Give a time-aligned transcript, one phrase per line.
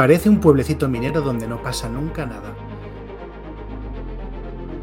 [0.00, 2.54] Parece un pueblecito minero donde no pasa nunca nada.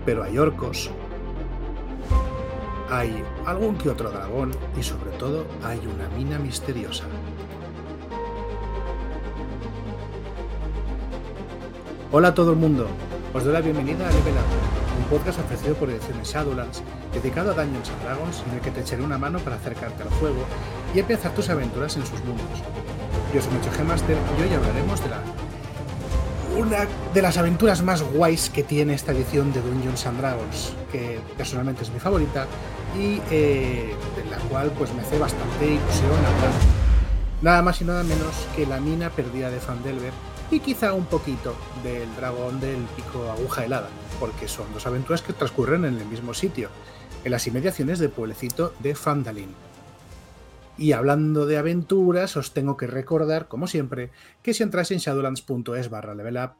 [0.05, 0.91] Pero hay orcos,
[2.87, 7.05] hay algún que otro dragón y sobre todo hay una mina misteriosa.
[12.11, 12.85] Hola a todo el mundo,
[13.33, 17.53] os doy la bienvenida a Level Up, un podcast ofrecido por Ediciones Shadowlands, dedicado a
[17.55, 20.45] Dungeons and Dragons en el que te echaré una mano para acercarte al juego
[20.93, 22.61] y empezar tus aventuras en sus mundos.
[23.37, 25.21] Yo soy Mucho Master y hoy hablaremos de la
[26.57, 31.19] una de las aventuras más guays que tiene esta edición de Dungeons and Dragons, que
[31.37, 32.47] personalmente es mi favorita
[32.97, 36.51] y eh, de la cual pues me hace bastante ilusión hablar.
[37.43, 40.13] Nada más y nada menos que la mina perdida de Fandelver
[40.49, 45.33] y quizá un poquito del dragón del pico aguja helada, porque son dos aventuras que
[45.33, 46.69] transcurren en el mismo sitio,
[47.23, 49.66] en las inmediaciones del pueblecito de Fandalin.
[50.77, 54.11] Y hablando de aventuras, os tengo que recordar, como siempre,
[54.43, 56.51] que si entráis en shadowlands.es barra level up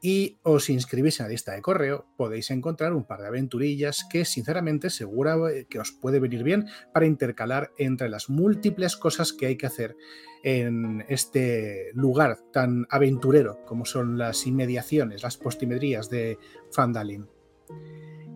[0.00, 4.24] y os inscribís en la lista de correo, podéis encontrar un par de aventurillas que
[4.24, 9.46] sinceramente seguro eh, que os puede venir bien para intercalar entre las múltiples cosas que
[9.46, 9.96] hay que hacer
[10.44, 16.38] en este lugar tan aventurero como son las inmediaciones, las postimerías de
[16.70, 17.26] Fandalin.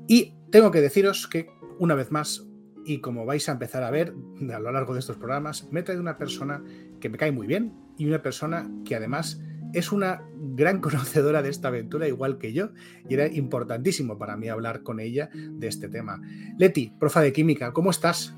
[0.09, 1.47] Y tengo que deciros que,
[1.79, 2.45] una vez más,
[2.85, 4.15] y como vais a empezar a ver
[4.53, 6.63] a lo largo de estos programas, me trae una persona
[7.01, 9.41] que me cae muy bien y una persona que además
[9.73, 12.71] es una gran conocedora de esta aventura, igual que yo,
[13.09, 16.21] y era importantísimo para mí hablar con ella de este tema.
[16.59, 18.35] Leti, profa de química, ¿cómo estás?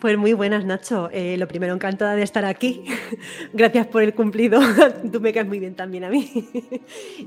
[0.00, 1.10] Pues muy buenas, Nacho.
[1.12, 2.84] Eh, lo primero, encantada de estar aquí.
[3.52, 4.60] Gracias por el cumplido.
[5.12, 6.30] Tú me caes muy bien también a mí.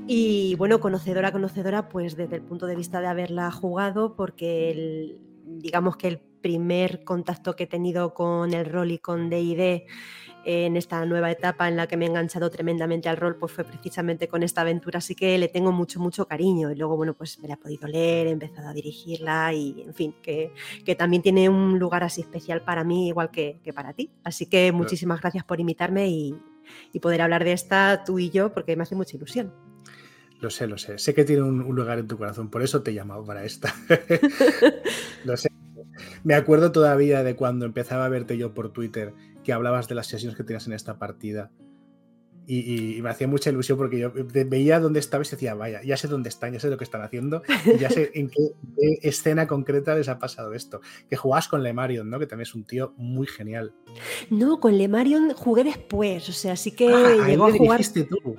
[0.06, 5.96] y bueno, conocedora, conocedora, pues desde el punto de vista de haberla jugado, porque digamos
[5.96, 9.84] que el primer contacto que he tenido con el rol y con DD
[10.44, 13.64] en esta nueva etapa en la que me he enganchado tremendamente al rol, pues fue
[13.64, 16.70] precisamente con esta aventura, así que le tengo mucho, mucho cariño.
[16.70, 19.94] Y luego, bueno, pues me la he podido leer, he empezado a dirigirla y, en
[19.94, 20.52] fin, que,
[20.98, 24.10] también tiene un lugar así especial para mí, igual que, para ti.
[24.24, 26.36] Así que muchísimas gracias por invitarme y,
[27.00, 29.71] poder hablar de esta tú y yo, porque me hace mucha ilusión.
[30.42, 30.98] Lo sé, lo sé.
[30.98, 33.72] Sé que tiene un, lugar en tu corazón, por eso te he llamado para esta.
[35.24, 35.48] lo sé.
[36.24, 39.14] Me acuerdo todavía de cuando empezaba a verte yo por Twitter
[39.44, 41.52] que hablabas de las sesiones que tenías en esta partida.
[42.44, 46.08] Y, me hacía mucha ilusión porque yo veía dónde estabas y decía, vaya, ya sé
[46.08, 47.42] dónde están, ya sé lo que están haciendo,
[47.78, 48.50] ya sé en qué,
[49.02, 50.80] escena concreta les ha pasado esto.
[51.08, 52.18] Que jugabas con Lemarion, ¿no?
[52.18, 53.74] Que también es un tío muy genial.
[54.28, 57.80] No, con Lemarion jugué después, o sea, sí que ah, llegó a jugar.
[58.08, 58.36] Tú.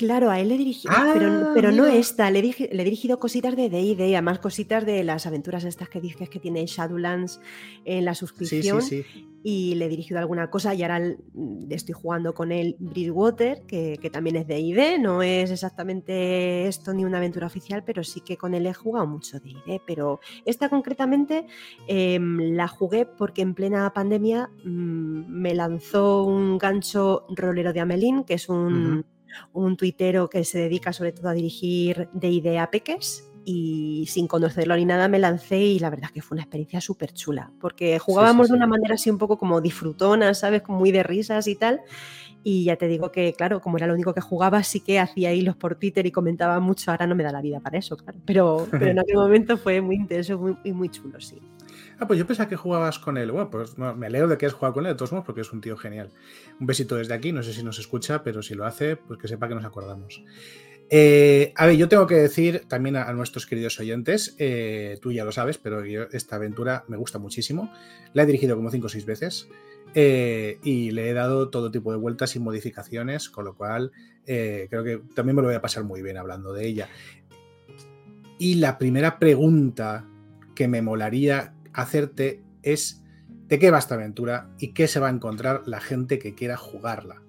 [0.00, 4.14] Claro, a él le dirigí, pero, pero no esta, le, he dirigido cositas de D&D,
[4.14, 7.38] además cositas de las aventuras estas que dices que tiene Shadowlands
[7.84, 8.80] en la suscripción.
[8.80, 9.28] Sí, sí, sí.
[9.42, 13.98] Y le he dirigido alguna cosa y ahora mm, estoy jugando con él Bridgewater, que,
[14.00, 18.22] que también es de D&D, no es exactamente esto ni una aventura oficial, pero sí
[18.22, 21.44] que con él he jugado mucho D&D, pero esta concretamente
[21.86, 28.24] em, la jugué porque en plena pandemia mm, me lanzó un gancho rolero de Amelín,
[28.24, 29.04] que es un
[29.52, 34.76] un tuitero que se dedica sobre todo a dirigir de idea peques y sin conocerlo
[34.76, 38.48] ni nada me lancé y la verdad que fue una experiencia súper chula, porque jugábamos
[38.48, 40.62] de una manera así un poco como disfrutona, ¿sabes?
[40.68, 41.80] Muy de risas y tal.
[42.42, 45.32] Y ya te digo que, claro, como era lo único que jugaba, sí que hacía
[45.32, 46.90] hilos por Twitter y comentaba mucho.
[46.90, 48.18] Ahora no me da la vida para eso, claro.
[48.24, 51.38] Pero, pero en aquel momento fue muy intenso y muy, chulo, sí.
[52.00, 53.30] Ah, pues yo pensaba que jugabas con él.
[53.30, 55.52] Bueno, pues me alegro de que has jugado con él de todos modos porque es
[55.52, 56.10] un tío genial.
[56.58, 59.28] Un besito desde aquí, no sé si nos escucha, pero si lo hace, pues que
[59.28, 60.24] sepa que nos acordamos.
[60.88, 65.26] Eh, a ver, yo tengo que decir también a, nuestros queridos oyentes, eh, tú ya
[65.26, 67.70] lo sabes, pero esta aventura me gusta muchísimo.
[68.14, 69.48] La he dirigido como 5 o 6 veces
[69.94, 73.92] eh, y le he dado todo tipo de vueltas y modificaciones, con lo cual
[74.24, 76.88] creo que también me lo voy a pasar muy bien hablando de ella.
[78.38, 80.06] Y la primera pregunta
[80.54, 83.02] que me molaría hacerte es
[83.46, 86.56] de qué va esta aventura y qué se va a encontrar la gente que quiera
[86.56, 87.22] jugarla.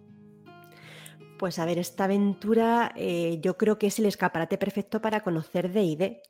[1.42, 5.74] Pues a ver, esta aventura eh, yo creo que es el escaparate perfecto para conocer
[5.74, 6.22] DD,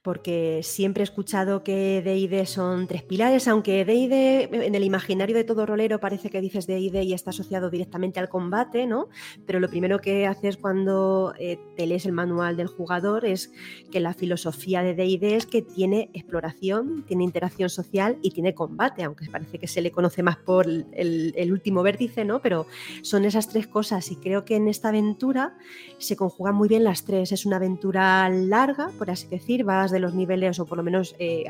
[0.00, 5.42] porque siempre he escuchado que DD son tres pilares, aunque DD en el imaginario de
[5.42, 9.08] todo rolero parece que dices DD y está asociado directamente al combate, ¿no?
[9.44, 13.50] Pero lo primero que haces cuando eh, te lees el manual del jugador es
[13.90, 19.02] que la filosofía de DD es que tiene exploración, tiene interacción social y tiene combate,
[19.02, 22.40] aunque parece que se le conoce más por el, el último vértice, ¿no?
[22.40, 22.68] Pero
[23.02, 25.56] son esas tres cosas y creo que en esta aventura
[25.98, 27.32] se conjugan muy bien las tres.
[27.32, 31.14] Es una aventura larga, por así decir, vas de los niveles, o por lo menos
[31.18, 31.44] eh,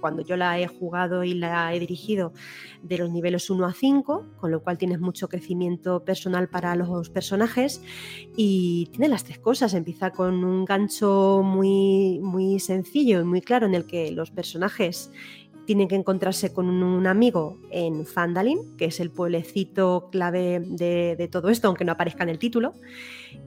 [0.00, 2.32] cuando yo la he jugado y la he dirigido,
[2.82, 7.10] de los niveles 1 a 5, con lo cual tienes mucho crecimiento personal para los
[7.10, 7.82] personajes
[8.36, 9.74] y tiene las tres cosas.
[9.74, 15.10] Empieza con un gancho muy, muy sencillo y muy claro en el que los personajes
[15.66, 21.50] tienen que encontrarse con un amigo en Fandalin, que es el pueblecito clave de, todo
[21.50, 22.74] esto, aunque no aparezca en el título.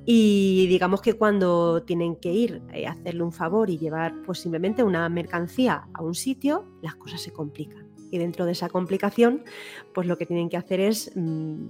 [0.06, 4.40] Y digamos que cuando tienen que ir a eh, hacerle un favor y llevar pues
[4.40, 7.88] simplemente una mercancía a un sitio, las cosas se complican.
[8.12, 9.44] Y dentro de esa complicación,
[9.94, 11.68] pues lo que tienen que hacer es mm,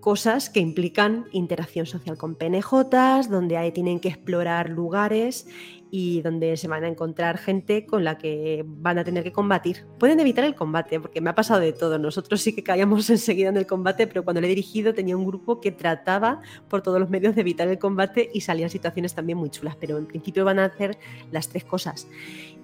[0.00, 5.46] cosas que implican interacción social con PNJs, donde ahí tienen que explorar lugares
[5.90, 9.86] y donde se van a encontrar gente con la que van a tener que combatir.
[9.98, 11.98] Pueden evitar el combate, porque me ha pasado de todo.
[11.98, 15.26] Nosotros sí que caíamos enseguida en el combate, pero cuando lo he dirigido tenía un
[15.26, 19.38] grupo que trataba por todos los medios de evitar el combate y salían situaciones también
[19.38, 20.98] muy chulas, pero en principio van a hacer
[21.30, 22.08] las tres cosas.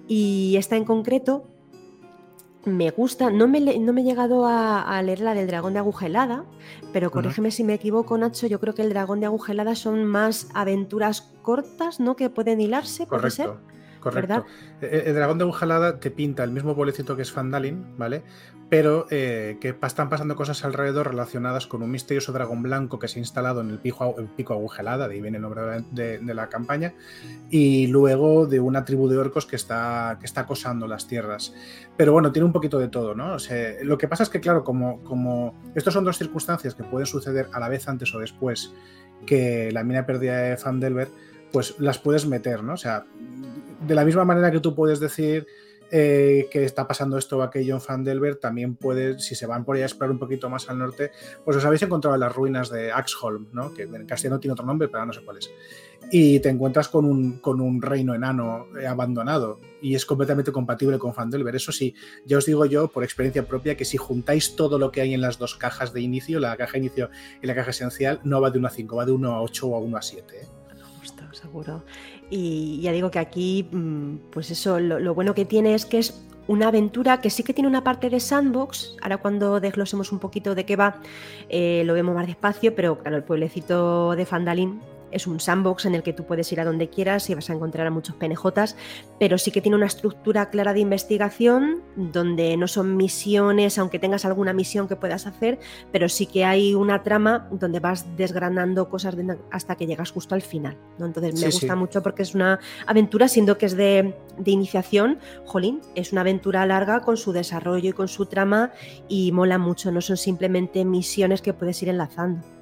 [0.07, 1.54] Y esta en concreto
[2.65, 6.45] me gusta, no me, no me he llegado a, leer la del dragón de agujelada,
[6.91, 10.49] pero corrígeme si me equivoco, Nacho, yo creo que el dragón de agujelada son más
[10.53, 12.15] aventuras cortas, ¿no?
[12.15, 13.59] Que pueden hilarse, ¿puede Correcto.
[14.05, 14.45] Correcto.
[14.81, 18.21] E, e, el, dragón de Agujelada te pinta el mismo pueblecito que es Fandalin, ¿vale?
[18.69, 23.17] Pero eh, que están pasando cosas alrededor relacionadas con un misterioso dragón blanco que se
[23.17, 26.93] ha instalado en el pico, el Agujelada, de ahí viene el nombre de, la campaña,
[27.49, 31.55] y luego de una tribu de orcos que está, que está acosando las tierras.
[31.97, 33.37] Pero bueno, tiene un poquito de todo, ¿no?
[33.83, 37.47] lo que pasa es que, claro, como, como estos son dos circunstancias que pueden suceder
[37.53, 38.71] a la vez antes o después
[39.25, 41.09] que la mina perdida de Fandelver,
[41.55, 42.73] pues las puedes meter, ¿no?
[42.73, 43.05] O sea,
[43.87, 45.47] de la misma manera que tú puedes decir
[45.89, 49.77] eh, que está pasando esto o aquello en Fandelver, también puedes, si se van por
[49.77, 51.11] ahí a explorar un poquito más al norte,
[51.45, 53.73] pues os habéis encontrado en las ruinas de Axholm, ¿no?
[53.73, 55.49] que en castellano tiene otro nombre, pero no sé cuál es.
[56.11, 60.99] Y te encuentras con un, con un reino enano eh, abandonado y es completamente compatible
[60.99, 61.55] con Fandelver.
[61.55, 64.99] Eso sí, ya os digo yo, por experiencia propia, que si juntáis todo lo que
[64.99, 67.09] hay en las dos cajas de inicio, la caja inicio
[67.41, 69.67] y la caja esencial, no va de 1 a 5, va de 1 a 8
[69.67, 70.35] o a 1 a 7.
[70.35, 70.64] ¿eh?
[71.35, 71.83] Seguro.
[72.29, 76.25] Y ya digo que aquí, mm, pues eso, lo, bueno que tiene es que es
[76.47, 78.95] una aventura que sí que tiene una parte de sandbox.
[79.01, 81.01] Ahora cuando desglosemos un poquito de qué va,
[81.49, 84.79] eh, lo vemos más despacio, pero claro, el pueblecito de Fandalin
[85.11, 87.53] es un sandbox en el que tú puedes ir a donde quieras y vas a
[87.53, 88.75] encontrar a muchos PNJs,
[89.19, 94.25] pero sí que tiene una estructura clara de investigación donde no son misiones, aunque tengas
[94.25, 95.59] alguna misión que puedas hacer,
[95.91, 99.15] pero sí que hay una trama donde vas desgranando cosas
[99.51, 100.77] hasta que llegas justo al final.
[100.97, 101.05] ¿no?
[101.05, 105.81] Entonces me gusta mucho porque es una aventura, siendo que es de, de iniciación, jolín,
[105.95, 108.71] es una aventura larga con su desarrollo y con su trama
[109.07, 112.54] y mola mucho, no son simplemente misiones que puedes ir enlazando.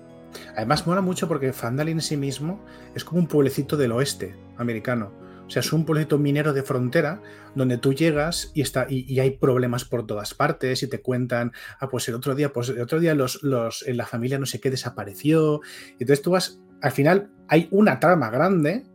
[0.55, 2.63] Además, mola mucho porque Fandalin en sí mismo
[2.95, 5.11] es como un pueblecito del oeste americano.
[5.45, 7.21] O sea, es un pueblecito minero de frontera
[7.53, 11.89] donde tú llegas y, está, y, hay problemas por todas partes y te cuentan, ah,
[11.89, 14.59] pues el otro día, pues el otro día los, los, en la familia no sé
[14.59, 15.61] qué desapareció.
[15.99, 18.85] Y entonces tú vas, al final hay una trama grande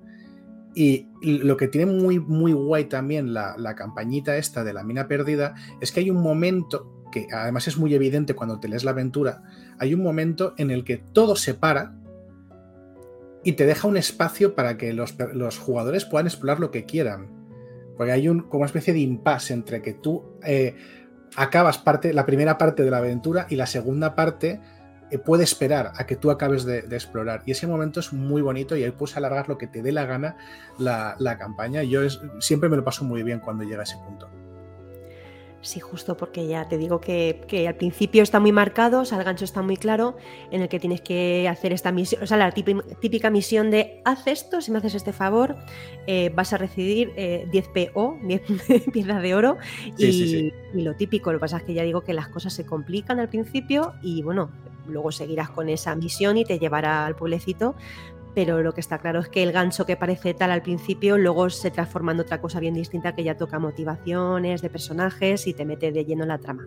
[0.74, 5.08] y lo que tiene muy, muy guay también la, la campañita esta de la mina
[5.08, 8.92] perdida es que hay un momento que además es muy evidente cuando te lees la
[8.92, 9.42] aventura,
[9.78, 11.94] hay un momento en el que todo se para
[13.44, 15.14] y te deja un espacio para que los,
[15.58, 17.28] jugadores puedan explorar lo que quieran.
[17.96, 20.76] Porque hay un, como una especie de impasse entre que tú eh,
[21.36, 24.60] acabas parte, la primera parte de la aventura y la segunda parte
[25.10, 27.42] eh, puede esperar a que tú acabes de, explorar.
[27.46, 30.04] Y ese momento es muy bonito y ahí puedes alargar lo que te dé la
[30.04, 30.36] gana
[30.78, 31.82] la, la campaña.
[31.82, 32.00] Yo
[32.40, 34.28] siempre me lo paso muy bien cuando llega a ese punto.
[35.60, 39.24] Sí, justo porque ya te digo que, al principio está muy marcado, o sea, el
[39.24, 40.16] gancho está muy claro,
[40.52, 44.28] en el que tienes que hacer esta misión, o sea, la típica misión de haz
[44.28, 45.56] esto, si me haces este favor,
[46.06, 48.42] eh, vas a recibir 10 eh, PO, 10
[48.92, 49.56] piezas de oro,
[49.96, 52.64] y, y, lo típico, lo que pasa es que ya digo que las cosas se
[52.64, 54.50] complican al principio y bueno,
[54.86, 57.74] luego seguirás con esa misión y te llevará al pueblecito,
[58.34, 61.50] pero lo que está claro es que el gancho que parece tal al principio luego
[61.50, 65.64] se transforma en otra cosa bien distinta que ya toca motivaciones de personajes y te
[65.64, 66.66] mete de lleno en la trama.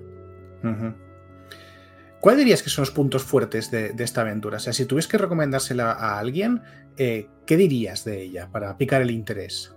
[2.22, 4.58] ¿Cuál dirías que son los puntos fuertes de, esta aventura?
[4.58, 6.62] O sea, si tuvieses que recomendársela a alguien,
[6.98, 9.76] eh, ¿qué dirías de ella para picar el interés?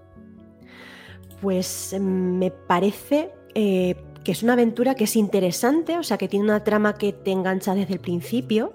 [1.40, 6.28] Pues em, me parece eh, que es una aventura que es interesante, o sea, que
[6.28, 8.74] tiene una trama que te engancha desde el principio,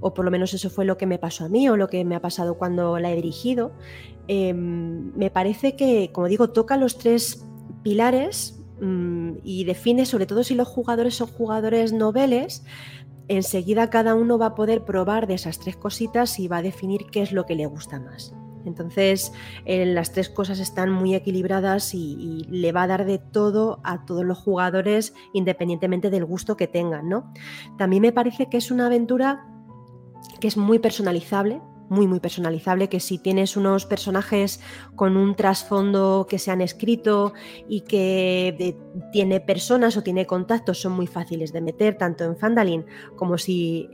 [0.00, 2.04] o por lo menos eso fue lo que me pasó a mí o lo que
[2.04, 3.72] me ha pasado cuando la he dirigido,
[4.28, 7.46] em, me parece que, como digo, toca los tres
[7.82, 12.64] pilares mm, y define, sobre todo si los jugadores son jugadores noveles,
[13.28, 17.06] enseguida cada uno va a poder probar de esas tres cositas y va a definir
[17.10, 18.34] qué es lo que le gusta más.
[18.64, 19.32] Entonces,
[19.66, 24.24] las tres cosas están muy equilibradas y, le va a dar de todo a todos
[24.24, 27.32] los jugadores independientemente del gusto que tengan, ¿no?
[27.76, 29.46] También me parece que es una aventura
[30.40, 34.60] que es muy personalizable, muy muy personalizable, que si tienes unos personajes
[34.94, 37.32] con un trasfondo que se han escrito
[37.66, 38.76] y que eh,
[39.12, 42.84] tiene personas o tiene contactos, son muy fáciles de meter, tanto en Fandalin
[43.16, 43.88] como si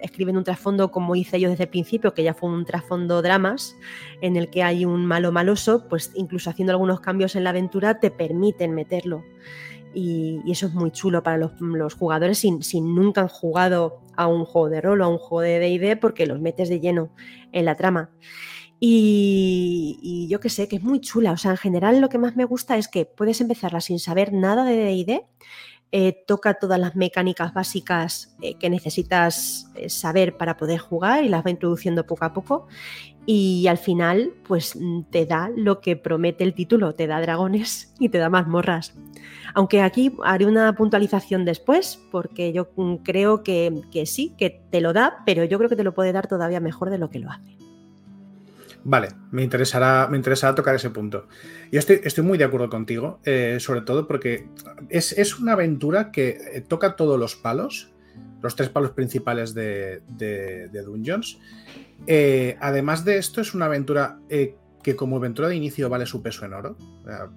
[0.00, 3.76] escriben un trasfondo como hice yo desde el principio, que ya fue un trasfondo dramas,
[4.20, 8.00] en el que hay un malo maloso, pues incluso haciendo algunos cambios en la aventura
[8.00, 9.22] te permiten meterlo.
[9.94, 14.68] Y, eso es muy chulo para los, jugadores si, nunca han jugado a un juego
[14.68, 17.10] de rol o a un juego de DD porque los metes de lleno
[17.52, 18.10] en la trama.
[18.78, 21.32] Y, y, yo que sé, que es muy chula.
[21.32, 24.32] O sea, en general lo que más me gusta es que puedes empezarla sin saber
[24.32, 25.22] nada de DD
[25.92, 31.28] eh, toca todas las mecánicas básicas eh, que necesitas eh, saber para poder jugar y
[31.28, 32.68] las va introduciendo poco a poco.
[33.26, 37.92] Y al final, pues mm, te da lo que promete el título, te da dragones
[37.98, 38.94] y te da mazmorras.
[39.52, 44.80] Aunque aquí haré una puntualización después, porque yo mm, creo que, que sí, que te
[44.80, 47.18] lo da, pero yo creo que te lo puede dar todavía mejor de lo que
[47.18, 47.56] lo hace.
[48.84, 51.28] Vale, me interesará, me interesará tocar ese punto.
[51.70, 54.48] Yo estoy, estoy muy de acuerdo contigo, eh, sobre todo porque
[54.88, 57.92] es, una aventura que eh, toca todos los palos,
[58.42, 60.02] los tres palos principales de,
[60.84, 61.38] Dungeons.
[62.06, 64.18] Eh, además de esto, es una aventura
[64.82, 66.76] que como aventura de inicio vale su peso en oro,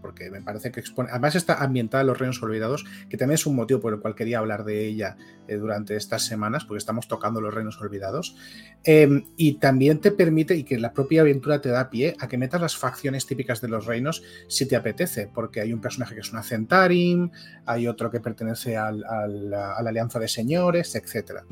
[0.01, 1.09] porque me parece que expone.
[1.11, 4.15] Además, está ambientada en los Reinos Olvidados, que también es un motivo por el cual
[4.15, 8.35] quería hablar de ella eh, durante estas semanas, porque estamos tocando los Reinos Olvidados.
[8.83, 12.37] Em, y también te permite, y que la propia aventura te da pie, a que
[12.37, 16.21] metas las facciones típicas de los reinos si te apetece, porque hay un personaje que
[16.21, 17.29] es una Centarim,
[17.65, 21.45] hay otro que pertenece a la Alianza de Señores, etcétera.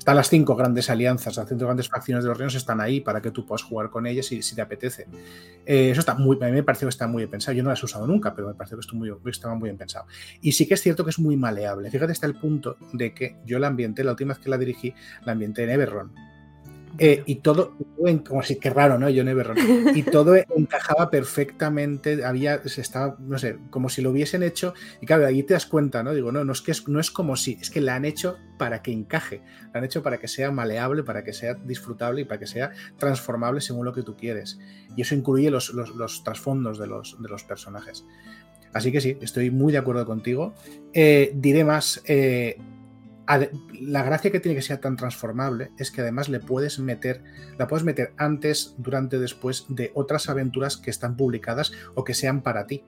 [0.00, 3.20] Están las cinco grandes alianzas, las cinco grandes facciones de los reinos están ahí para
[3.20, 5.06] que tú puedas jugar con ellas si, si te apetece.
[5.66, 7.54] Eh, eso está muy, a mí me pareció que está muy bien pensado.
[7.54, 10.06] Yo no las he usado nunca, pero me pareció que, muy, estaba muy bien pensado.
[10.40, 11.90] Y sí que es cierto que es muy maleable.
[11.90, 14.94] Fíjate hasta el punto de que yo la ambienté, la última vez que la dirigí,
[15.26, 16.29] la ambienté en Everron
[17.02, 17.78] eh, y todo,
[18.28, 19.08] como si, qué raro, ¿no?
[19.94, 24.74] Y todo encajaba perfectamente, había, se estaba, no sé, como si lo hubiesen hecho.
[25.00, 26.12] Y claro, ahí te das cuenta, ¿no?
[26.12, 28.36] Digo, no, no es que es, no es como si, es que la han hecho
[28.58, 29.40] para que encaje,
[29.72, 32.72] la han hecho para que sea maleable, para que sea disfrutable y para que sea
[32.98, 34.58] transformable según lo que tú quieres.
[34.94, 38.04] Y eso incluye los, los, trasfondos de los, de los personajes.
[38.74, 40.52] Así que sí, estoy muy de acuerdo contigo.
[40.92, 42.58] Eh, diré más, eh,
[43.38, 47.22] la gracia que tiene que ser tan transformable es que además le puedes meter,
[47.58, 52.42] la puedes meter antes, durante, después de otras aventuras que están publicadas o que sean
[52.42, 52.84] para ti,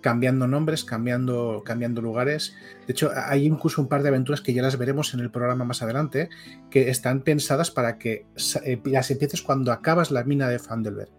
[0.00, 2.54] cambiando nombres, cambiando, cambiando lugares.
[2.86, 5.64] De hecho, hay incluso un par de aventuras que ya las veremos en el programa
[5.64, 6.28] más adelante,
[6.70, 8.26] que están pensadas para que
[8.64, 11.10] eh, las empieces cuando acabas la mina de Fandelberg.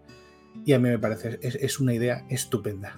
[0.64, 2.96] Y a mí me parece, es una idea estupenda.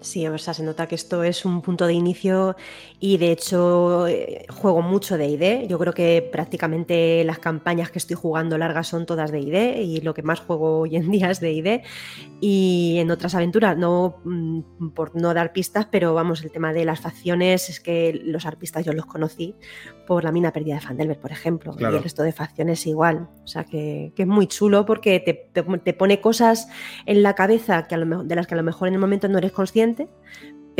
[0.00, 2.56] Sí, o sea, se nota que esto es un punto de inicio
[2.98, 5.68] y de hecho eh, juego mucho de ID.
[5.68, 10.00] Yo creo que prácticamente las campañas que estoy jugando largas son todas de ID y
[10.00, 11.80] lo que más juego hoy en día es de ID.
[12.40, 16.86] Y en otras aventuras, no mm, por no dar pistas, pero vamos, el tema de
[16.86, 19.54] las facciones es que los arpistas yo los conocí
[20.06, 23.28] por la mina perdida de Fandelver, por ejemplo, y el resto de facciones igual.
[23.44, 26.68] O sea, que, es muy chulo porque te, pone cosas
[27.04, 29.52] en la cabeza que de las que a lo mejor en el momento no eres
[29.52, 29.89] consciente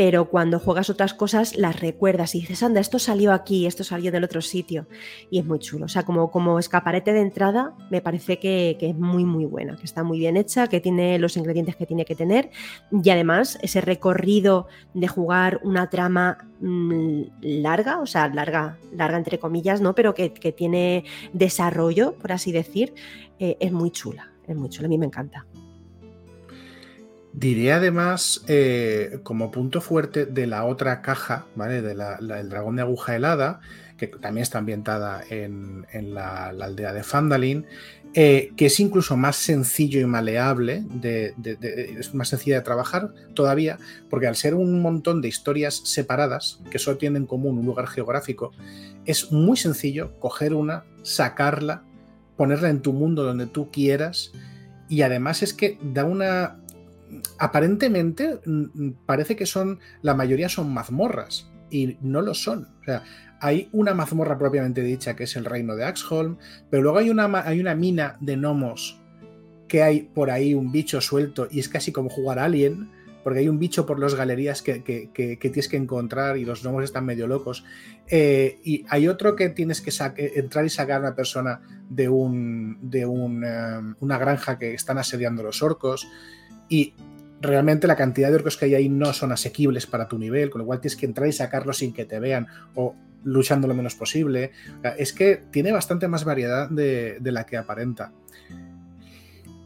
[0.01, 4.11] pero cuando juegas otras cosas las recuerdas y dices, anda, esto salió aquí, esto salió
[4.11, 4.87] del otro sitio.
[5.29, 5.85] Y es muy chulo.
[5.85, 9.83] O sea, como, como escaparete de entrada, me parece que, es muy, muy buena, que
[9.83, 12.49] está muy bien hecha, que tiene los ingredientes que tiene que tener.
[12.91, 19.37] Y además, ese recorrido de jugar una trama mm, larga, o sea, larga, larga entre
[19.37, 19.93] comillas, ¿no?
[19.93, 22.95] Pero que, tiene desarrollo, por así decir,
[23.37, 24.31] eh, es muy chula.
[24.47, 25.45] Es muy chula, a mí me encanta.
[27.33, 31.81] Diré además, eh, como punto fuerte de la otra caja, ¿vale?
[31.81, 33.61] De la, el dragón de aguja helada,
[33.97, 37.65] que también está ambientada en, la, aldea de Fandalin,
[38.13, 43.77] eh, que es incluso más sencillo y maleable, es más sencilla de trabajar todavía,
[44.09, 47.87] porque al ser un montón de historias separadas, que solo tienen en común un lugar
[47.87, 48.51] geográfico,
[49.05, 51.83] es muy sencillo coger una, sacarla,
[52.35, 54.31] ponerla en tu mundo donde tú quieras,
[54.89, 56.57] y además es que da una
[57.37, 62.67] aparentemente mm, mm, parece que son, la mayoría son mazmorras y no lo son.
[62.81, 63.03] O sea,
[63.39, 66.37] hay una mazmorra propiamente dicha que es el reino de Axholm,
[66.69, 69.01] pero luego hay una, hay una mina de gnomos
[69.67, 72.89] que hay por ahí un bicho suelto y es casi como jugar Alien,
[73.23, 74.79] porque hay un bicho por las galerías que,
[75.39, 77.63] tienes que encontrar y los gnomos están medio locos.
[78.07, 82.79] Eh, y hay otro que tienes que entrar y sacar a una persona de, un,
[82.81, 83.41] de um,
[83.99, 86.07] una granja que están asediando los orcos.
[86.71, 86.93] Y
[87.41, 90.59] realmente la cantidad de orcos que hay ahí no son asequibles para tu nivel, con
[90.59, 93.93] lo cual tienes que entrar y sacarlos sin que te vean o luchando lo menos
[93.95, 94.51] posible.
[94.97, 98.13] Es que tiene bastante más variedad de, la que aparenta.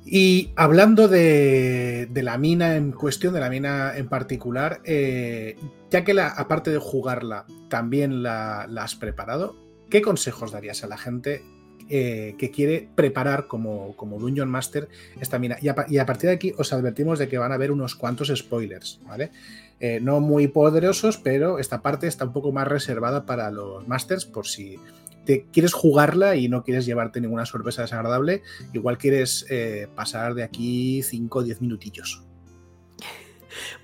[0.03, 5.57] Y hablando de, la mina en cuestión, de la mina en particular, eh,
[5.91, 9.55] ya que la, aparte de jugarla, también la, la, has preparado,
[9.91, 11.43] ¿qué consejos darías a la gente
[11.89, 14.89] eh, que quiere preparar como, como Dungeon Master
[15.20, 15.58] esta mina.
[15.62, 19.00] Y a, partir de aquí os advertimos de que van a haber unos cuantos spoilers,
[19.06, 19.32] ¿vale?
[19.80, 24.25] Eh, no muy poderosos, pero esta parte está un poco más reservada para los Masters
[24.25, 24.80] por si
[25.25, 28.42] te quieres jugarla y no quieres llevarte ninguna sorpresa desagradable,
[28.74, 32.25] igual quieres eh, pasar de aquí 5 o 10 minutillos.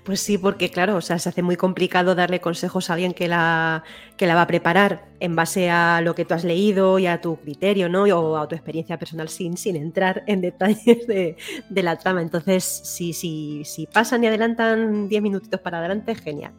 [0.04, 3.28] Pues sí, porque claro, o sea, se hace muy complicado darle consejos a alguien que
[3.28, 3.84] la,
[4.16, 7.20] que la va a preparar en base a lo que tú has leído y a
[7.20, 8.04] tu criterio, ¿no?
[8.04, 11.36] O a tu experiencia personal sin, sin entrar en detalles de,
[11.70, 12.22] la trama.
[12.22, 16.52] Entonces, si, si, si pasan y adelantan 10 minutitos para adelante, genial.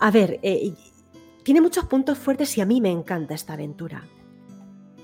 [0.00, 0.72] A ver, eh,
[1.42, 4.04] tiene muchos puntos fuertes y a mí me encanta esta aventura.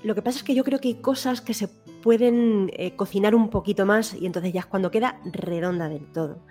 [0.05, 3.33] Lo que pasa es que yo creo que hay cosas que se pueden eh, cocinar
[3.33, 6.45] un poquito más y entonces ya es cuando queda redonda del todo.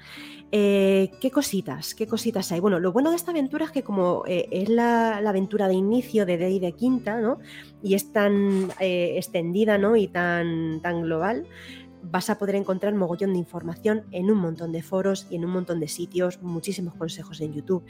[0.50, 1.94] Eh, ¿Qué cositas?
[1.94, 2.58] ¿Qué cositas hay?
[2.58, 6.26] Bueno, lo bueno de esta aventura es que como eh, es la, aventura de inicio
[6.26, 7.38] de Day de Quinta, ¿no?
[7.80, 9.94] Y es tan extendida, ¿no?
[9.94, 11.46] Y tan, tan global,
[12.10, 15.52] vas a poder encontrar mogollón de información en un montón de foros y en un
[15.52, 17.84] montón de sitios, muchísimos consejos en YouTube.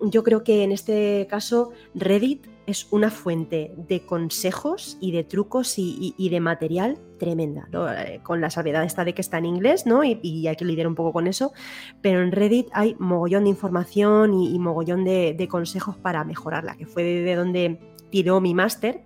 [0.00, 5.74] Yo creo que en este caso Reddit es una fuente de consejos y de trucos
[5.76, 10.02] y, de material tremenda, eh, con la salvedad esta de que está en inglés, ¿no?
[10.04, 11.52] Y, hay que lidiar un poco con eso,
[12.00, 17.02] pero en Reddit hay mogollón de información y, mogollón de, consejos para mejorarla, que fue
[17.02, 19.02] de donde tiró mi máster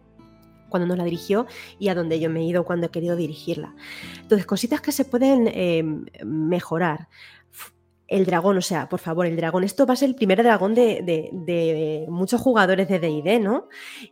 [0.75, 1.47] cuando nos la dirigió
[1.78, 3.76] y a donde yo me he ido cuando he querido dirigirla.
[4.21, 7.09] Entonces, cositas que se pueden em, mejorar.
[8.06, 9.64] El dragón, o sea, por favor, el dragón.
[9.64, 13.68] Esto va a ser el primer dragón de, muchos jugadores de DD, ¿no?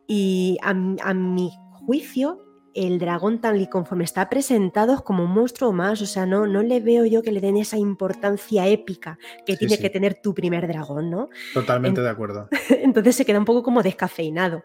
[0.06, 0.74] Y a
[1.14, 1.50] mi
[1.86, 6.26] juicio, el dragón tal y conforme está presentado es como un monstruo más, o sea,
[6.26, 10.20] no, no le veo yo que le den esa importancia épica que tiene que tener
[10.22, 11.28] tu primer dragón, ¿no?
[11.52, 12.48] Totalmente de acuerdo.
[12.70, 14.64] Entonces se queda un poco como descafeinado.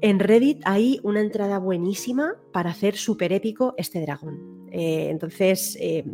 [0.00, 4.66] En Reddit hay una entrada buenísima para hacer súper épico este dragón.
[4.72, 6.04] Eh, entonces, eh,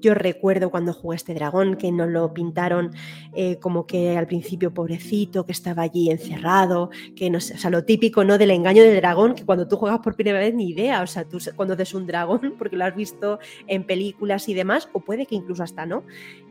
[0.00, 2.92] yo recuerdo cuando jugué este dragón que nos lo pintaron
[3.34, 7.70] eh, como que al principio pobrecito, que estaba allí encerrado, que no sé, o sea,
[7.70, 8.38] lo típico ¿no?
[8.38, 11.24] del engaño del dragón, que cuando tú juegas por primera vez ni idea, o sea,
[11.24, 15.26] tú cuando ves un dragón porque lo has visto en películas y demás, o puede
[15.26, 16.04] que incluso hasta no.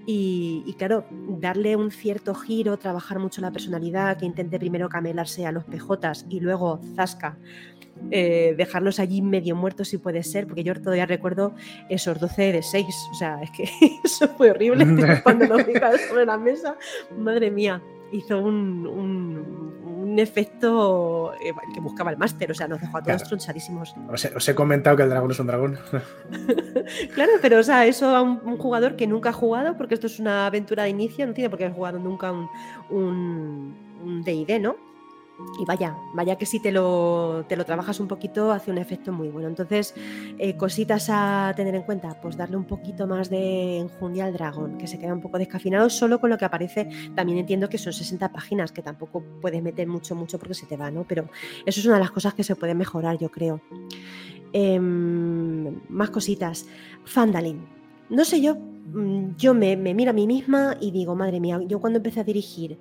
[0.05, 5.45] Y, y claro, darle un cierto giro, trabajar mucho la personalidad, que intente primero camelarse
[5.45, 7.37] a los pejotas y luego zasca
[8.11, 11.53] eh, dejarlos allí medio muertos si puede ser, porque yo todavía recuerdo
[11.89, 13.63] esos 12 de 6, o sea, es que
[14.03, 14.85] eso fue horrible
[15.23, 16.75] cuando lo fijas sobre la mesa,
[17.17, 19.82] madre mía, hizo un, un,
[20.19, 23.95] efecto eh, que buscaba el máster, o sea, nos dejó a todos tronchadísimos.
[24.09, 25.79] Os he, comentado que el dragón es un dragón.
[27.13, 30.19] claro, pero o sea, eso a un, jugador que nunca ha jugado, porque esto es
[30.19, 32.49] una aventura de inicio, no tiene por qué haber jugado nunca un,
[32.89, 34.92] un DD, ¿no?
[35.59, 39.11] Y vaya, vaya que si te lo, te lo trabajas un poquito hace un efecto
[39.11, 39.47] muy bueno.
[39.47, 39.93] Entonces,
[40.39, 44.77] eh, cositas a tener en cuenta, pues darle un poquito más de enjundia al dragón,
[44.77, 46.89] que se queda un poco descafinado solo con lo que aparece.
[47.15, 50.75] También entiendo que son 60 páginas, que tampoco puedes meter mucho, mucho porque se te
[50.75, 51.05] va, ¿no?
[51.07, 51.29] Pero
[51.65, 53.61] eso es una de las cosas que se puede mejorar, yo creo.
[54.53, 56.67] Em, más cositas.
[57.05, 57.65] Fandalin.
[58.09, 61.59] No sé yo, mm, yo me, me miro a mí misma y digo, madre mía,
[61.67, 62.77] yo cuando empecé a dirigir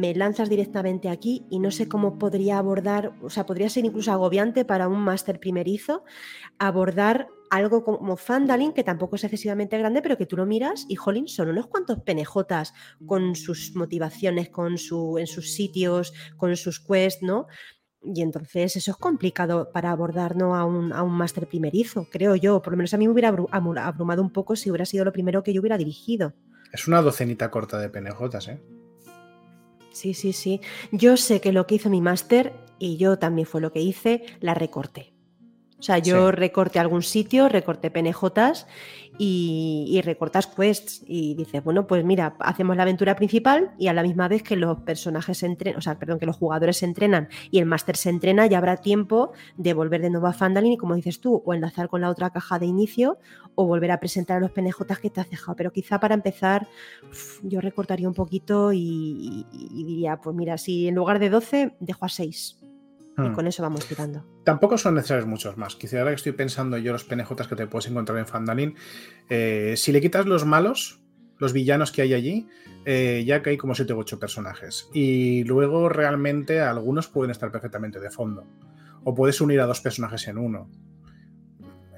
[0.00, 4.10] me lanzas directamente aquí y no sé cómo podría abordar, o sea, podría ser incluso
[4.10, 6.04] agobiante para un máster primerizo
[6.58, 10.94] abordar algo como Fandalin, que tampoco es excesivamente grande, pero que tú lo miras y,
[10.94, 12.72] jolín, son unos cuantos penejotas
[13.04, 17.46] con sus motivaciones, con su, en sus sitios, con sus quests, ¿no?
[18.02, 20.56] Y entonces eso es complicado para abordar ¿no?
[20.56, 22.62] a un, a un máster primerizo, creo yo.
[22.62, 25.42] Por lo menos a mí me hubiera abrumado un poco si hubiera sido lo primero
[25.42, 26.32] que yo hubiera dirigido.
[26.72, 28.62] Es una docenita corta de penejotas, ¿eh?
[29.92, 30.60] Sí, sí, sí.
[30.92, 34.24] Yo sé que lo que hizo mi máster, y yo también fue lo que hice,
[34.40, 35.09] la recorté.
[35.80, 38.66] O sea, yo recorté algún sitio, recorté PNJs
[39.16, 41.02] y, recortas quests.
[41.06, 44.56] Y dices, bueno, pues mira, hacemos la aventura principal y a la misma vez que
[44.56, 47.96] los personajes se entrenan, o sea, perdón, que los jugadores se entrenan y el máster
[47.96, 51.42] se entrena, ya habrá tiempo de volver de nuevo a Fandalin y como dices tú,
[51.46, 53.18] o enlazar con la otra caja de inicio
[53.54, 55.56] o volver a presentar a los PNJs que te has dejado.
[55.56, 56.68] Pero quizá para empezar,
[57.42, 62.04] yo recortaría un poquito y, y diría, pues mira, si en lugar de 12 dejo
[62.04, 62.59] a 6
[63.24, 63.34] y hmm.
[63.34, 64.24] con eso vamos tirando.
[64.44, 65.76] Tampoco son necesarios muchos más.
[65.76, 68.74] Quizá ahora que estoy pensando yo los PNJs que te puedes encontrar en Fandalin,
[69.28, 71.00] eh, si le quitas los malos,
[71.38, 72.48] los villanos que hay allí,
[72.84, 74.88] eh, ya que hay como 7 u 8 personajes.
[74.92, 78.46] Y luego realmente algunos pueden estar perfectamente de fondo.
[79.04, 80.70] O puedes unir a dos personajes en uno.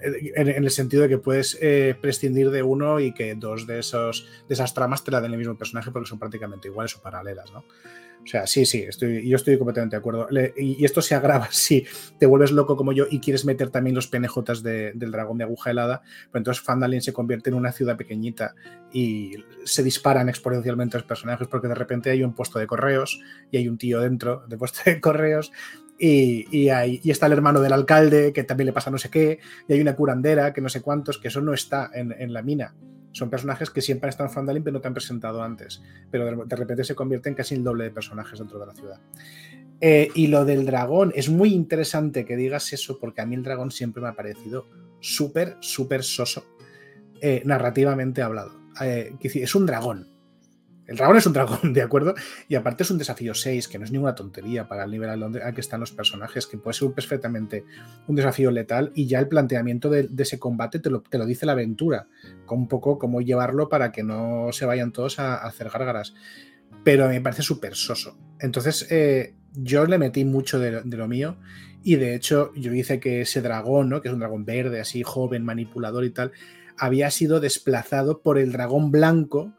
[0.02, 4.28] En, el sentido de que puedes eh, prescindir de uno y que dos de, esos,
[4.48, 7.52] de esas tramas te la den el mismo personaje porque son prácticamente iguales o paralelas,
[7.52, 7.64] ¿no?
[8.22, 10.28] O sea, sí, sí, estoy, yo estoy completamente de acuerdo.
[10.56, 11.84] y, esto se agrava si
[12.18, 15.70] te vuelves loco como yo y quieres meter también los PNJs del dragón de aguja
[15.70, 16.02] helada.
[16.30, 18.54] Pues entonces Fandalin se convierte en una ciudad pequeñita
[18.92, 23.56] y se disparan exponencialmente los personajes porque de repente hay un puesto de correos y
[23.56, 25.52] hay un tío dentro de puesto de correos
[26.04, 26.68] y,
[27.10, 29.38] está el hermano del alcalde que también le pasa no sé qué,
[29.68, 32.42] y hay una curandera que no sé cuántos, que eso no está en, en la
[32.42, 32.74] mina
[33.12, 36.44] son personajes que siempre han estado en Fandalin pero no te han presentado antes, pero
[36.44, 39.00] de, repente se convierten casi el doble de personajes dentro de la ciudad.
[39.80, 43.42] Eh, y lo del dragón, es muy interesante que digas eso porque a mí el
[43.42, 44.66] dragón siempre me ha parecido
[45.00, 46.46] súper, súper soso,
[47.20, 48.60] eh, narrativamente hablado.
[48.80, 50.08] Eh, es un dragón,
[50.86, 52.14] el dragón es un dragón, ¿de acuerdo?
[52.48, 55.54] Y aparte es un desafío 6, que no es ninguna tontería para el nivel al
[55.54, 57.64] que están los personajes, que puede ser perfectamente
[58.08, 62.08] un desafío letal y ya el planteamiento de, ese combate te lo, dice la aventura,
[62.46, 66.14] con un poco cómo llevarlo para que no se vayan todos a, hacer gárgaras.
[66.84, 68.18] Pero me parece súper soso.
[68.40, 71.36] Entonces eh, yo le metí mucho de, de, lo mío
[71.84, 74.00] y de hecho yo hice que ese dragón, ¿no?
[74.00, 76.32] que es un dragón verde, así joven, manipulador y tal,
[76.76, 79.52] había sido desplazado por el dragón blanco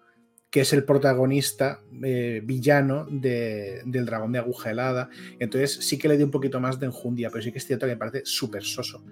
[0.54, 5.10] que es el protagonista eh, villano del dragón de aguja helada.
[5.40, 7.88] Entonces sí que le di un poquito más de enjundia, pero sí que es cierto
[7.88, 9.04] que me parece súper soso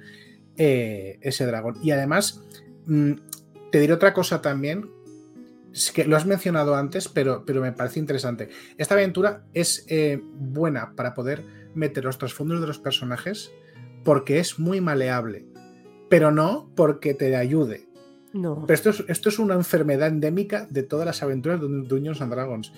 [0.56, 1.78] eh, ese dragón.
[1.82, 2.44] Y además,
[2.86, 3.14] mm,
[3.72, 4.88] te diré otra cosa también,
[5.96, 8.50] que lo has mencionado antes, pero, pero me parece interesante.
[8.78, 13.52] Esta aventura es eh, buena para poder meter los trasfondos de los personajes
[14.04, 15.48] porque es muy maleable,
[16.08, 17.91] pero no porque te ayude.
[18.34, 18.66] No.
[18.66, 22.32] Pero esto es, esto es una enfermedad endémica de todas las aventuras de Dungeons and
[22.32, 22.74] Dragons.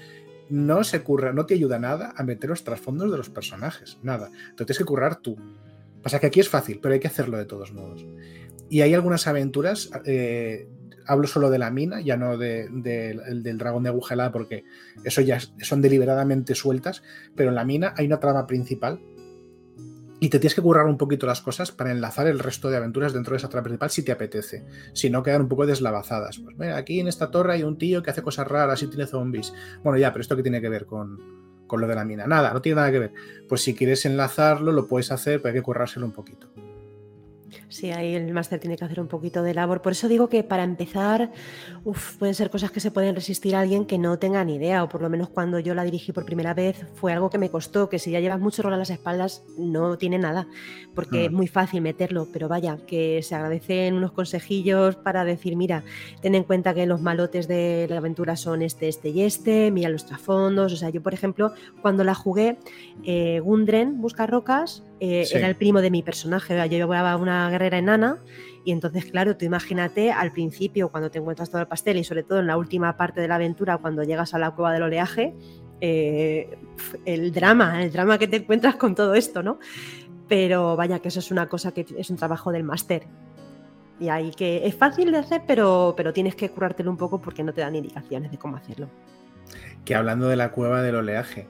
[0.49, 4.29] No se curra, no te ayuda nada a meter los trasfondos de los personajes, nada.
[4.55, 5.37] Te tienes que currar tú.
[6.01, 8.05] Pasa que aquí es fácil, pero hay que hacerlo de todos modos.
[8.69, 10.67] Y hay algunas aventuras, eh,
[11.05, 14.65] hablo solo de la mina, ya no del dragón de agujelada, porque
[15.03, 17.03] eso ya son deliberadamente sueltas,
[17.35, 18.99] pero en la mina hay una trama principal
[20.23, 23.11] y te tienes que currar un poquito las cosas para enlazar el resto de aventuras
[23.11, 24.65] dentro de esa trama principal si te apetece.
[24.93, 26.39] Si no, quedan un poco deslavazadas.
[26.39, 29.05] Pues mira, aquí en esta torre hay un tío que hace cosas raras y tiene
[29.05, 29.53] zombies.
[29.83, 32.25] Bueno, ya, pero esto qué tiene que ver con, con lo de la mina.
[32.25, 33.13] Nada, no tiene nada que ver.
[33.49, 36.47] Pues si quieres enlazarlo, lo puedes hacer, pero hay que currárselo un poquito.
[37.69, 39.81] Sí, ahí el máster tiene que hacer un poquito de labor.
[39.81, 41.31] Por eso digo que para empezar,
[42.19, 44.89] pueden ser cosas que se pueden resistir a alguien que no tenga ni idea, o
[44.89, 47.89] por lo menos cuando yo la dirigí por primera vez fue algo que me costó,
[47.89, 50.47] que si ya llevas mucho rol a las espaldas no tiene nada,
[50.95, 51.35] porque es mm.
[51.35, 55.83] muy fácil meterlo, pero vaya, que se agradecen unos consejillos para decir, mira,
[56.21, 59.89] ten en cuenta que los malotes de la aventura son este, este y este, mira
[59.89, 62.57] los trasfondos, o sea, yo por ejemplo, cuando la jugué,
[63.03, 66.55] eh, Gundren, Busca Rocas, eh, era el primo de mi personaje.
[66.69, 68.19] Yo llevaba una guerrera enana
[68.65, 72.23] y entonces, claro, tú imagínate al principio cuando te encuentras todo el pastel y sobre
[72.23, 75.35] todo en la última parte de la aventura cuando llegas a la cueva del oleaje,
[75.81, 76.57] eh,
[77.05, 79.59] el drama, el drama que te encuentras con todo esto, ¿no?
[80.29, 83.03] Pero vaya que eso es una cosa que es un trabajo del máster.
[83.99, 87.43] Y ahí que es fácil de hacer, pero, pero tienes que curártelo un poco porque
[87.43, 88.87] no te dan indicaciones de cómo hacerlo.
[89.83, 91.47] Que hablando de la cueva del oleaje,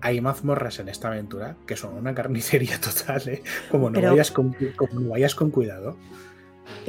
[0.00, 3.42] hay mazmorras en esta aventura que son una carnicería total, ¿eh?
[3.70, 4.56] Como no, vayas, con,
[5.08, 5.96] vayas con cuidado.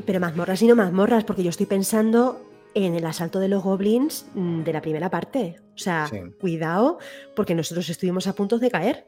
[0.06, 2.42] Pero mazmorras y no mazmorras, porque yo estoy pensando
[2.74, 5.58] en el asalto de los goblins mm, de la primera parte.
[5.76, 7.00] O sea, cuidado,
[7.36, 9.08] porque nosotros estuvimos a punto de caer.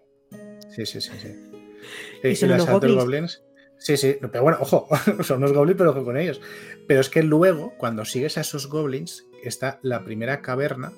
[0.70, 2.46] Sí, sí, sí, sí.
[2.46, 3.44] el asalto de los goblins.
[3.78, 4.88] Sí, sí, pero bueno, ojo,
[5.24, 6.42] son unos goblins, pero ojo con ellos.
[6.88, 10.92] Pero es que luego, cuando sigues a esos goblins, está la primera caverna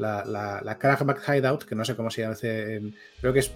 [0.00, 2.34] la, la, la Hideout, que no sé cómo se llama,
[3.20, 3.52] creo que es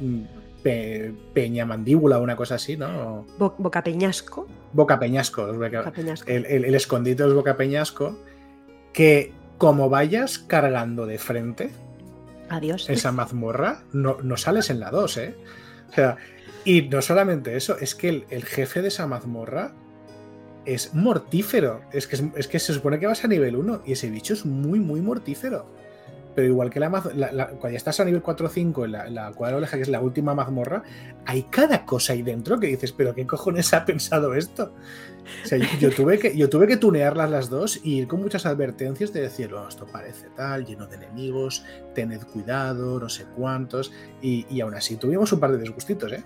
[1.33, 3.26] Peña Mandíbula o una cosa así, ¿no?
[4.72, 5.46] Boca Peñasco.
[5.46, 6.28] Boca Peñasco.
[6.28, 8.18] El, escondite es Boca Peñasco,
[8.92, 11.70] que como vayas cargando de frente,
[12.50, 12.90] Adiós.
[12.90, 15.35] esa mazmorra, no, no sales en la 2, ¿eh?
[15.90, 16.18] O sea,
[16.64, 19.72] Y no solamente eso, es que el, jefe de esa mazmorra
[20.66, 21.83] es mortífero.
[21.92, 24.44] Es que, es que se supone que vas a nivel 1 y ese bicho es
[24.44, 25.84] muy, muy mortífero.
[26.35, 29.33] Pero igual que la, cuando ya estás a nivel 4 o 5 en la, la
[29.33, 30.83] cuadra oreja, que es la última mazmorra,
[31.27, 34.73] hay cada cosa ahí dentro que dices, pero ¿qué cojones ha pensado esto?
[35.44, 38.47] O sea, yo, tuve que, yo tuve que tunearlas las dos y ir con muchas
[38.47, 43.92] advertencias de decir, oh, esto parece tal, lleno de enemigos, tened cuidado, no sé cuántos.
[44.20, 46.25] Y, y aún así tuvimos un par de desgustitos, ¿eh?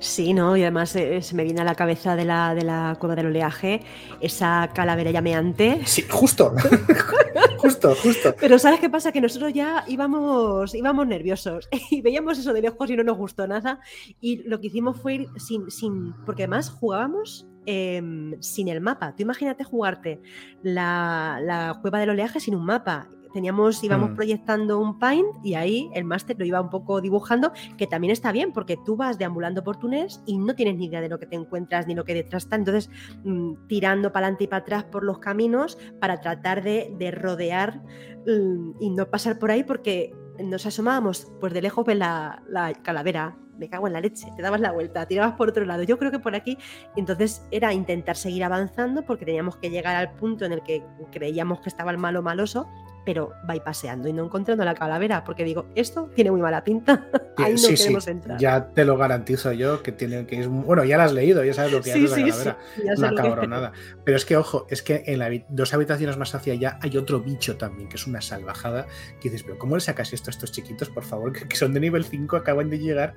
[0.00, 0.56] Sí, ¿no?
[0.56, 3.26] Y además eh, se me viene a la cabeza de la, de la cueva del
[3.26, 3.82] oleaje
[4.20, 5.80] esa calavera llameante.
[5.84, 6.54] Sí, justo.
[7.66, 8.34] justo, justo.
[8.40, 9.12] Pero ¿sabes qué pasa?
[9.12, 13.46] Que nosotros ya íbamos, íbamos nerviosos y veíamos eso de lejos y no nos gustó
[13.46, 13.80] nada.
[14.20, 15.70] Y lo que hicimos fue ir sin.
[15.70, 19.14] sin porque además jugábamos em, sin el mapa.
[19.16, 20.20] Tú imagínate jugarte
[20.62, 24.14] la, la, cueva del oleaje sin un mapa teníamos, íbamos mm.
[24.14, 28.32] proyectando un paint y ahí el máster lo iba un poco dibujando, que también está
[28.32, 31.26] bien, porque tú vas deambulando por túneles y no tienes ni idea de lo que
[31.26, 32.56] te encuentras ni lo que detrás está.
[32.56, 32.88] Entonces,
[33.24, 37.82] mm, tirando para adelante y para atrás por los caminos para tratar de, rodear
[38.26, 42.72] mm, y no pasar por ahí, porque nos asomábamos, pues de lejos ves la, la
[42.72, 45.82] calavera me cago en la leche, te dabas la vuelta, tirabas por otro lado.
[45.82, 46.58] Yo creo que por aquí,
[46.94, 51.60] entonces era intentar seguir avanzando porque teníamos que llegar al punto en el que creíamos
[51.60, 52.68] que estaba el malo maloso
[53.06, 57.08] pero va paseando y no encontrando la calavera, porque digo, esto tiene muy mala pinta.
[57.38, 58.38] Ahí no queremos entrar.
[58.38, 60.48] Ya te lo garantizo yo, que tiene que es.
[60.48, 62.58] Bueno, ya lo has leído, ya sabes lo que es la calavera.
[62.96, 63.72] Una cabronada.
[64.04, 67.20] Pero es que, ojo, es que en las dos habitaciones más hacia allá hay otro
[67.20, 68.88] bicho también, que es una salvajada.
[69.20, 71.32] Que dices, pero ¿cómo le sacas esto a estos chiquitos, por favor?
[71.36, 73.14] Que, que son de nivel 5, acaban de llegar.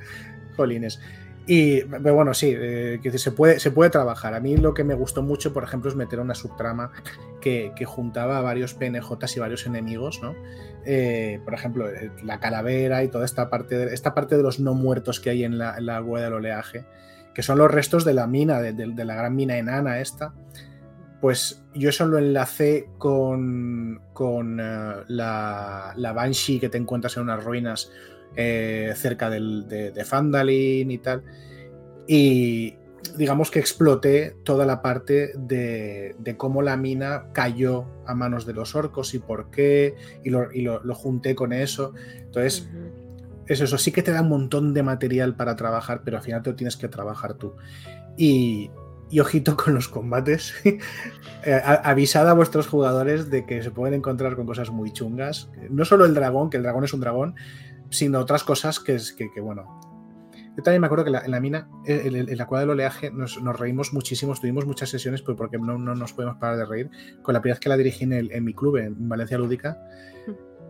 [0.56, 1.00] Jolines.
[1.52, 4.36] Y bueno, sí, eh, se, puede, se puede trabajar.
[4.36, 6.92] A mí lo que me gustó mucho, por ejemplo, es meter una subtrama
[7.42, 10.36] que, juntaba varios PNJs y varios enemigos, ¿no?
[10.86, 14.60] Eh, por ejemplo, eh, la calavera y toda esta parte de, esta parte de los
[14.60, 16.86] no muertos que hay en la, en la del oleaje,
[17.34, 20.36] que son los restos de la mina, de, la gran mina enana esta.
[21.20, 27.44] Pues yo eso lo enlacé con, con la, la Banshee que te encuentras en unas
[27.44, 27.92] ruinas
[28.36, 31.24] eh, cerca de, de, Fandalin y tal.
[32.08, 32.76] Y
[33.18, 38.76] digamos que exploté toda la parte de, cómo la mina cayó a manos de los
[38.76, 41.94] orcos y por qué, y lo, junté con eso.
[42.18, 42.70] Entonces,
[43.48, 46.52] eso, sí que te da un montón de material para trabajar, pero al final te
[46.52, 47.56] lo tienes que trabajar tú.
[48.18, 48.72] Y,
[49.20, 50.54] ojito con los combates.
[51.46, 55.50] Eh, avisad a vuestros jugadores de que se pueden encontrar con cosas muy chungas.
[55.70, 57.36] No solo el dragón, que el dragón es un dragón,
[57.90, 59.80] sino otras cosas que, es, que, bueno.
[60.58, 63.94] Yo también me acuerdo que en la mina, en, la cuadra del oleaje, nos, reímos
[63.94, 66.90] muchísimo, tuvimos muchas sesiones, pues porque no, no, nos podemos parar de reír,
[67.22, 69.78] con la primera vez que la dirigí en, en mi club, en Valencia Lúdica,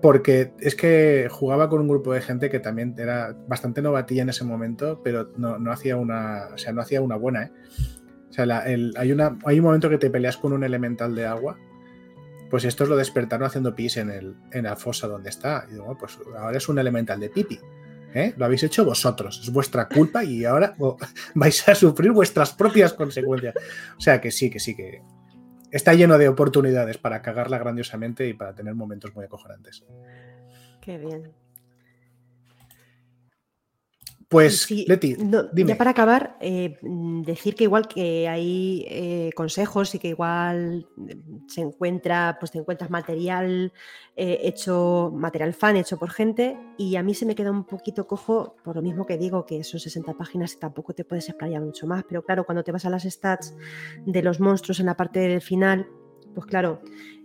[0.01, 4.29] porque es que jugaba con un grupo de gente que también era bastante novatilla en
[4.29, 7.51] ese momento, pero no, no hacía una, o sea, no hacía una buena, ¿eh?
[8.29, 11.58] O sea, hay, una, hay un momento que te peleas con un elemental de agua
[12.49, 15.65] pues estos lo despertaron haciendo pis en, el, en la fosa donde está.
[15.69, 17.59] Y digo, pues ahora es un elemental de pipi.
[18.13, 18.33] ¿eh?
[18.38, 20.75] Lo habéis hecho vosotros, es vuestra culpa y ahora
[21.35, 23.55] vais a sufrir vuestras propias consecuencias.
[23.97, 25.01] O sea que sí, que sí, que
[25.71, 29.85] está lleno de oportunidades para cagarla grandiosamente y para tener momentos muy acojonantes.
[30.81, 31.31] Qué bien.
[34.29, 35.17] Pues, Leti,
[35.65, 41.47] Ya para acabar, eh, decir que igual que hay eh, consejos y que igual mm,
[41.47, 43.73] se encuentra, pues te encuentras material
[44.15, 48.05] eh, hecho, material fan hecho por gente, y a mí se me queda un poquito
[48.05, 51.63] cojo, por lo mismo que digo que son 60 páginas y tampoco te puedes explayar
[51.63, 53.55] mucho más, pero claro, cuando te vas a las stats
[54.05, 55.87] de los monstruos en la parte del final,
[56.35, 56.81] pues claro,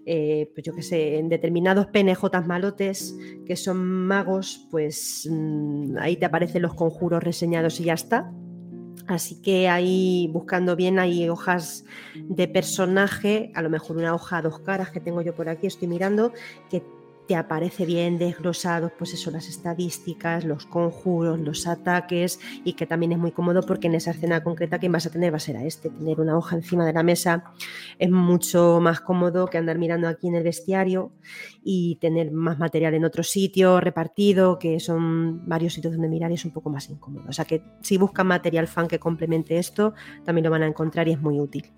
[0.06, 6.16] eh, pues yo qué sé, en determinados PNJ malotes que son magos, pues mm, ahí
[6.16, 8.32] te aparecen los conjuros reseñados y ya está.
[9.06, 14.42] Así que ahí, buscando bien, hay hojas de personaje, a lo mejor una hoja a
[14.42, 16.32] dos caras que tengo yo por aquí, estoy mirando,
[16.70, 16.82] que
[17.26, 23.12] te aparece bien desglosados, pues eso, las estadísticas, los conjuros, los ataques, y que también
[23.12, 25.56] es muy cómodo porque en esa escena concreta que vas a tener va a ser
[25.56, 25.90] a este.
[25.90, 27.44] Tener una hoja encima de la mesa
[27.98, 31.12] es mucho más cómodo que andar mirando aquí en el bestiario
[31.62, 36.34] y tener más material en otro sitio repartido, que son varios sitios donde mirar y
[36.34, 37.24] es un poco más incómodo.
[37.28, 41.08] O sea que si buscan material fan que complemente esto, también lo van a encontrar
[41.08, 41.72] y es muy útil.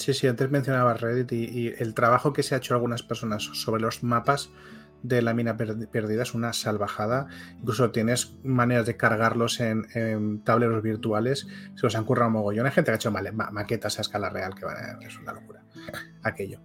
[0.00, 3.82] Sí, sí, antes mencionaba Reddit y, el trabajo que se ha hecho algunas personas sobre
[3.82, 4.50] los mapas
[5.02, 7.26] de la mina perdida es una salvajada.
[7.58, 11.46] Incluso tienes maneras de cargarlos en, tableros virtuales.
[11.74, 12.64] Se os han currado mogollón.
[12.64, 14.64] Hay gente que ha hecho maquetas a escala real, que
[15.06, 15.64] es una locura.
[16.22, 16.60] Aquello.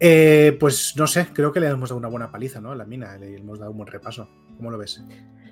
[0.00, 2.72] Eh, pues no sé, creo que le hemos dado una buena paliza ¿no?
[2.72, 3.16] a la mina.
[3.16, 4.28] Le hemos dado un buen repaso.
[4.56, 5.00] ¿Cómo lo ves?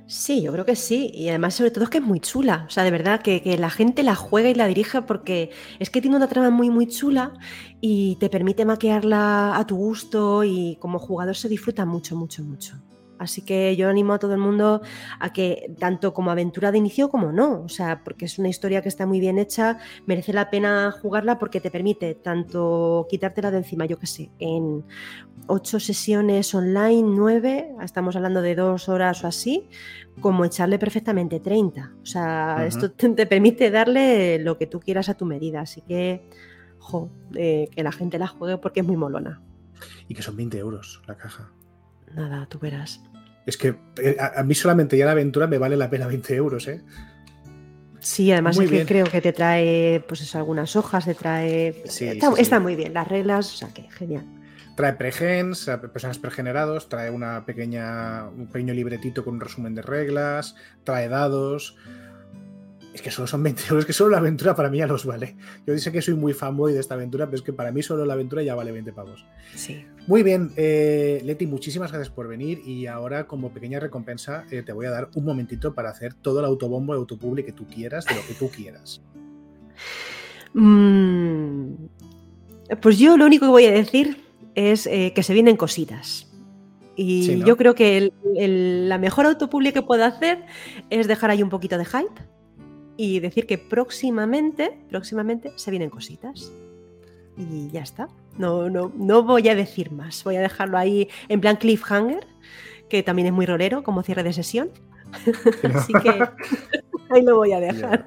[0.09, 1.11] Sí, yo creo que sí.
[1.13, 2.65] Y además, sobre todo, es que es muy chula.
[2.67, 5.91] O sea, de verdad, que, que, la gente la juega y la dirige porque es
[5.91, 7.35] que tiene una trama muy, muy chula
[7.83, 12.88] y te permite maquearla a tu gusto y como jugador se disfruta mucho, mucho, mucho.
[13.19, 14.83] Así que yo animo a todo el mundo
[15.19, 18.83] a que, tanto como aventura de inicio como no, o sea, porque es una historia
[18.83, 23.59] que está muy bien hecha, merece la pena jugarla porque te permite tanto quitártela de
[23.59, 24.85] encima, yo qué sé, en
[25.47, 29.69] ocho sesiones online, nueve, estamos hablando de dos horas o así,
[30.21, 31.93] como echarle perfectamente 30.
[32.03, 35.61] O sea, esto te, permite darle lo que tú quieras a tu medida.
[35.61, 36.29] Así que,
[36.79, 39.43] jo, eh, que la gente la juegue porque es muy molona.
[40.09, 41.53] Y que son 20 euros la caja.
[42.15, 43.01] Nada, tú verás.
[43.47, 46.69] Es que eh, a, mí solamente ya la aventura me vale la pena 20 euros,
[46.69, 46.83] ¿eh?
[48.01, 51.83] Sí, además es que creo que te trae pues eso, algunas hojas, te trae.
[52.37, 54.25] está, muy bien, las reglas, o sea que genial.
[54.77, 60.55] Trae pregens, personajes pregenerados, trae una pequeña, un pequeño libretito con un resumen de reglas,
[60.85, 61.77] trae dados.
[62.99, 65.37] Es que solo son 20 euros, que solo la aventura para mí ya los vale.
[65.65, 68.05] Yo dice que soy muy fanboy de esta aventura, pero es que para mí solo
[68.05, 69.25] la aventura ya vale 20 pavos.
[69.55, 69.85] Sí.
[70.09, 74.73] Muy bien, eh, Leti, muchísimas gracias por venir y ahora como pequeña recompensa eh, te
[74.73, 78.05] voy a dar un momentito para hacer todo el autobombo y autopublic que tú quieras,
[78.05, 79.01] de lo que tú quieras.
[80.55, 81.75] Mm,
[82.83, 84.25] pues yo lo único que voy a decir
[84.57, 86.27] es eh, que se vienen cositas.
[86.97, 90.45] Y yo creo que la mejor autopublic que puedo hacer
[90.91, 92.38] es dejar ahí un poquito de hype
[92.99, 96.53] y decir que próximamente, próximamente se vienen cositas.
[97.37, 98.09] Y ya está.
[98.37, 100.25] No, no, no voy a decir más.
[100.25, 102.27] Voy a dejarlo ahí en plan cliffhanger,
[102.91, 104.71] que también es muy rolero como cierre de sesión.
[105.75, 106.11] Así que
[107.11, 108.05] ahí lo voy a dejar.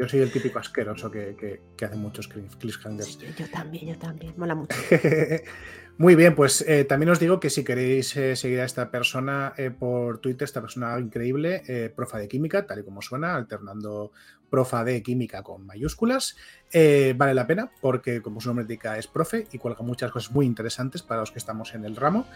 [0.00, 3.18] Yo soy el típico asqueroso que, hace muchos cliffhangers.
[3.36, 4.32] yo también, yo también.
[4.38, 4.74] Mola mucho.
[5.98, 9.52] Muy bien, pues eh, también os digo que si queréis eh, seguir a esta persona
[9.58, 14.12] eh, por Twitter, esta persona increíble, profa de química, tal y como suena, alternando
[14.48, 16.34] profa de química con mayúsculas,
[16.72, 20.46] vale la pena porque como su nombre indica es profe y cuelga muchas cosas muy
[20.46, 22.26] interesantes para los que estamos en el ramo.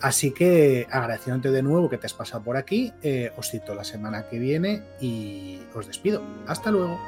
[0.00, 2.92] Así que agradeciéndote de nuevo que te has pasado por aquí,
[3.36, 6.22] os cito la semana que viene y os despido.
[6.46, 6.98] Hasta luego.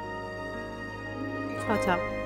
[1.65, 2.22] Chao, chao.